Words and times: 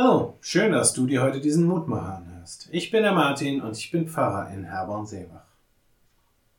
Hallo, 0.00 0.38
schön, 0.40 0.70
dass 0.70 0.92
du 0.92 1.08
dir 1.08 1.22
heute 1.22 1.40
diesen 1.40 1.66
Mutmacher 1.66 2.18
anhörst. 2.18 2.68
Ich 2.70 2.92
bin 2.92 3.02
der 3.02 3.10
Martin 3.10 3.60
und 3.60 3.76
ich 3.76 3.90
bin 3.90 4.06
Pfarrer 4.06 4.48
in 4.54 4.62
Herborn-Seebach. 4.62 5.42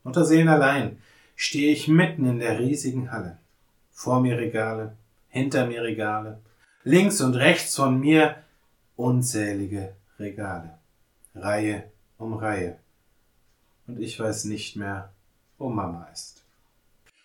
Unter 0.03 0.25
Seen 0.25 0.49
allein 0.49 1.01
stehe 1.37 1.71
ich 1.71 1.87
mitten 1.87 2.25
in 2.25 2.39
der 2.39 2.59
riesigen 2.59 3.13
Halle. 3.13 3.37
Vor 3.91 4.19
mir 4.19 4.37
Regale, 4.37 4.97
hinter 5.29 5.67
mir 5.67 5.83
Regale, 5.83 6.41
links 6.83 7.21
und 7.21 7.33
rechts 7.35 7.77
von 7.77 7.97
mir 7.97 8.35
unzählige 8.97 9.93
Regale, 10.19 10.77
Reihe 11.33 11.85
um 12.17 12.33
Reihe. 12.33 12.77
Und 13.87 14.01
ich 14.01 14.19
weiß 14.19 14.43
nicht 14.45 14.75
mehr, 14.75 15.13
wo 15.57 15.69
Mama 15.69 16.09
ist. 16.11 16.43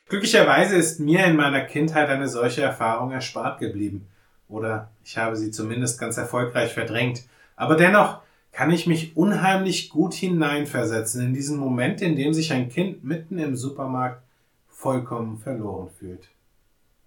Glücklicherweise 0.09 0.77
ist 0.77 1.01
mir 1.01 1.25
in 1.25 1.35
meiner 1.35 1.63
Kindheit 1.63 2.09
eine 2.09 2.29
solche 2.29 2.63
Erfahrung 2.63 3.11
erspart 3.11 3.59
geblieben 3.59 4.07
oder 4.49 4.91
ich 5.05 5.17
habe 5.19 5.37
sie 5.37 5.51
zumindest 5.51 5.99
ganz 5.99 6.17
erfolgreich 6.17 6.73
verdrängt. 6.73 7.25
Aber 7.57 7.77
dennoch 7.77 8.21
kann 8.53 8.71
ich 8.71 8.87
mich 8.87 9.17
unheimlich 9.17 9.91
gut 9.91 10.15
hineinversetzen 10.15 11.27
in 11.27 11.35
diesen 11.35 11.59
Moment, 11.59 12.01
in 12.01 12.17
dem 12.17 12.33
sich 12.33 12.53
ein 12.53 12.69
Kind 12.69 13.03
mitten 13.05 13.39
im 13.39 13.57
Supermarkt 13.57 14.23
vollkommen 14.69 15.39
verloren 15.39 15.89
fühlt. 15.99 16.29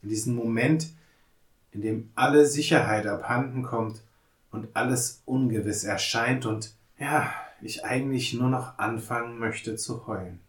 In 0.01 0.09
diesen 0.09 0.35
Moment, 0.35 0.89
in 1.71 1.81
dem 1.81 2.09
alle 2.15 2.45
Sicherheit 2.45 3.07
abhanden 3.07 3.63
kommt 3.63 4.01
und 4.51 4.67
alles 4.73 5.21
ungewiss 5.25 5.83
erscheint 5.83 6.45
und 6.45 6.73
ja, 6.99 7.31
ich 7.61 7.85
eigentlich 7.85 8.33
nur 8.33 8.49
noch 8.49 8.77
anfangen 8.77 9.39
möchte 9.39 9.75
zu 9.75 10.07
heulen. 10.07 10.39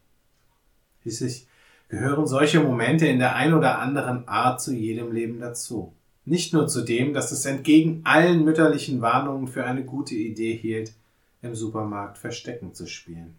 Schließlich 1.02 1.46
gehören 1.88 2.26
solche 2.26 2.60
Momente 2.60 3.06
in 3.06 3.18
der 3.18 3.34
ein 3.34 3.54
oder 3.54 3.78
anderen 3.78 4.26
Art 4.28 4.60
zu 4.60 4.74
jedem 4.74 5.12
Leben 5.12 5.40
dazu. 5.40 5.94
Nicht 6.28 6.52
nur 6.52 6.68
zu 6.68 6.82
dem, 6.82 7.14
dass 7.14 7.32
es 7.32 7.46
entgegen 7.46 8.02
allen 8.04 8.44
mütterlichen 8.44 9.00
Warnungen 9.00 9.48
für 9.48 9.64
eine 9.64 9.82
gute 9.82 10.14
Idee 10.14 10.54
hielt, 10.54 10.92
im 11.40 11.54
Supermarkt 11.54 12.18
Verstecken 12.18 12.74
zu 12.74 12.86
spielen. 12.86 13.34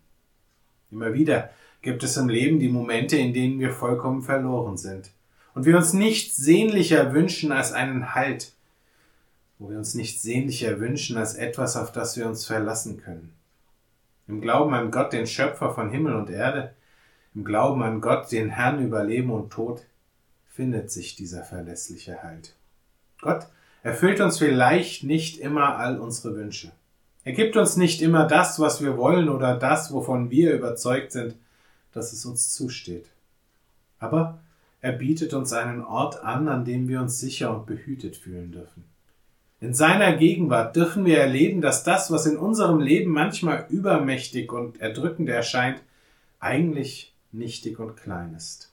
Immer 0.90 1.14
wieder 1.14 1.52
gibt 1.84 2.02
es 2.02 2.18
im 2.18 2.30
Leben 2.30 2.58
die 2.58 2.68
Momente, 2.68 3.16
in 3.16 3.32
denen 3.32 3.60
wir 3.60 3.70
vollkommen 3.70 4.24
verloren 4.24 4.76
sind 4.76 5.12
und 5.54 5.66
wir 5.66 5.78
uns 5.78 5.94
nichts 5.94 6.36
sehnlicher 6.38 7.14
wünschen 7.14 7.52
als 7.52 7.74
einen 7.74 8.16
Halt, 8.16 8.54
wo 9.60 9.70
wir 9.70 9.78
uns 9.78 9.94
nichts 9.94 10.24
sehnlicher 10.24 10.80
wünschen 10.80 11.16
als 11.16 11.36
etwas, 11.36 11.78
auf 11.78 11.92
das 11.92 12.18
wir 12.18 12.26
uns 12.26 12.48
verlassen 12.48 12.98
können. 12.98 13.34
Im 14.28 14.42
Glauben 14.42 14.74
an 14.74 14.90
Gott, 14.90 15.14
den 15.14 15.28
Schöpfer 15.28 15.76
von 15.76 15.92
Himmel 15.92 16.16
und 16.16 16.32
Erde, 16.32 16.74
im 17.36 17.46
Glauben 17.46 17.84
an 17.84 18.02
Gott, 18.02 18.32
den 18.32 18.50
Herrn 18.50 18.84
über 18.84 19.04
Leben 19.04 19.30
und 19.30 19.52
Tod, 19.52 19.86
findet 20.48 20.90
sich 20.90 21.16
dieser 21.16 21.44
verlässliche 21.44 22.24
Halt. 22.24 22.56
Gott 23.22 23.48
erfüllt 23.84 24.22
uns 24.22 24.38
vielleicht 24.38 25.04
nicht 25.04 25.40
immer 25.40 25.78
all 25.78 26.00
unsere 26.00 26.36
Wünsche. 26.36 26.72
Er 27.24 27.34
gibt 27.34 27.58
uns 27.58 27.78
nicht 27.78 28.02
immer 28.02 28.28
das, 28.28 28.60
was 28.60 28.82
wir 28.82 28.98
wollen 28.98 29.30
oder 29.30 29.56
das, 29.56 29.94
wovon 29.94 30.32
wir 30.32 30.54
überzeugt 30.54 31.12
sind, 31.12 31.36
dass 31.94 32.14
es 32.14 32.26
uns 32.26 32.54
zusteht. 32.54 33.10
Aber 34.00 34.40
er 34.82 34.94
bietet 34.94 35.34
uns 35.34 35.52
einen 35.52 35.84
Ort 35.84 36.24
an, 36.24 36.48
an 36.48 36.64
dem 36.64 36.88
wir 36.88 37.02
uns 37.02 37.20
sicher 37.20 37.56
und 37.56 37.66
behütet 37.66 38.16
fühlen 38.16 38.52
dürfen. 38.52 38.86
In 39.62 39.74
seiner 39.74 40.16
Gegenwart 40.16 40.76
dürfen 40.78 41.06
wir 41.06 41.20
erleben, 41.20 41.60
dass 41.60 41.84
das, 41.84 42.12
was 42.12 42.26
in 42.26 42.38
unserem 42.38 42.80
Leben 42.80 43.12
manchmal 43.12 43.66
übermächtig 43.70 44.54
und 44.54 44.80
erdrückend 44.80 45.28
erscheint, 45.28 45.82
eigentlich 46.40 47.14
nichtig 47.34 47.78
und 47.80 47.98
klein 47.98 48.34
ist. 48.36 48.72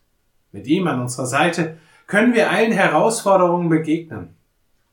Mit 0.53 0.69
ihm 0.69 0.87
an 0.87 1.01
unserer 1.01 1.27
Seite 1.27 1.77
können 2.07 2.35
wir 2.35 2.51
allen 2.53 2.71
Herausforderungen 2.71 3.69
begegnen. 3.69 4.36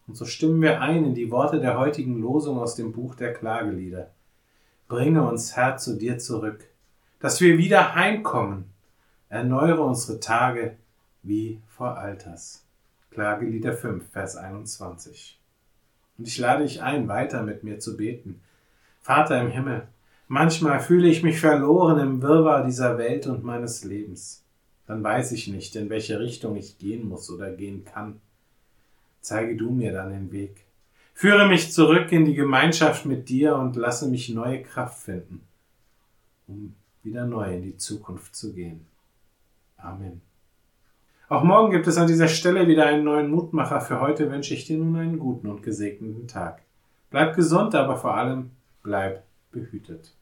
Und 0.08 0.16
so 0.16 0.26
stimmen 0.26 0.62
wir 0.62 0.82
ein 0.82 1.06
in 1.06 1.16
die 1.16 1.32
Worte 1.32 1.60
der 1.60 1.78
heutigen 1.78 2.20
Losung 2.20 2.60
aus 2.60 2.76
dem 2.76 2.92
Buch 2.92 3.16
der 3.16 3.34
Klagelieder. 3.34 4.12
Bringe 4.88 5.28
uns, 5.28 5.56
Herr, 5.56 5.78
zu 5.78 5.98
dir 5.98 6.18
zurück, 6.18 6.68
dass 7.20 7.40
wir 7.40 7.58
wieder 7.58 7.96
heimkommen. 7.96 8.66
Erneuere 9.30 9.82
unsere 9.82 10.20
Tage 10.20 10.76
wie 11.24 11.62
vor 11.68 11.98
Alters. 11.98 12.66
Klagelieder 13.12 13.74
5, 13.74 14.12
Vers 14.12 14.36
21. 14.36 15.40
Und 16.18 16.28
ich 16.28 16.38
lade 16.38 16.64
dich 16.64 16.82
ein, 16.82 17.08
weiter 17.08 17.42
mit 17.44 17.64
mir 17.64 17.80
zu 17.80 17.96
beten. 17.96 18.42
Vater 19.02 19.40
im 19.40 19.52
Himmel, 19.52 19.88
manchmal 20.28 20.80
fühle 20.80 21.08
ich 21.08 21.24
mich 21.24 21.40
verloren 21.40 22.00
im 22.00 22.22
Wirrwarr 22.22 22.66
dieser 22.66 22.98
Welt 22.98 23.26
und 23.26 23.44
meines 23.44 23.84
Lebens. 23.86 24.44
Dann 24.86 25.02
weiß 25.02 25.32
ich 25.32 25.48
nicht, 25.48 25.76
in 25.78 25.90
welche 25.90 26.20
Richtung 26.20 26.58
ich 26.58 26.78
gehen 26.78 27.08
muss 27.08 27.32
oder 27.32 27.52
gehen 27.52 27.86
kann 27.86 28.20
zeige 29.24 29.56
du 29.56 29.72
mir 29.72 29.92
dann 29.94 30.12
den 30.12 30.32
Weg. 30.32 30.66
Führe 31.16 31.48
mich 31.48 31.72
zurück 31.72 32.12
in 32.12 32.26
die 32.26 32.36
Gemeinschaft 32.36 33.06
mit 33.06 33.30
dir 33.30 33.56
und 33.56 33.76
lasse 33.76 34.08
mich 34.10 34.30
neue 34.30 34.62
Kraft 34.62 35.00
finden, 35.00 35.42
um 36.48 36.76
wieder 37.02 37.26
neu 37.26 37.56
in 37.56 37.64
die 37.64 37.78
Zukunft 37.78 38.36
zu 38.36 38.54
gehen. 38.54 38.86
Amen. 39.78 40.22
Auch 41.30 41.44
morgen 41.44 41.72
gibt 41.72 41.88
es 41.88 41.98
an 41.98 42.08
dieser 42.08 42.28
Stelle 42.28 42.68
wieder 42.68 42.86
einen 42.86 43.04
neuen 43.04 43.32
Mutmacher. 43.32 43.82
Für 43.82 44.02
heute 44.02 44.30
wünsche 44.30 44.54
ich 44.54 44.66
dir 44.66 44.78
nun 44.78 44.96
einen 44.98 45.20
guten 45.20 45.48
und 45.48 45.64
gesegneten 45.64 46.28
Tag. 46.28 46.62
Bleib 47.10 47.36
gesund, 47.36 47.76
aber 47.76 47.96
vor 47.96 48.16
allem 48.16 48.52
bleib 48.82 49.24
behütet. 49.52 50.14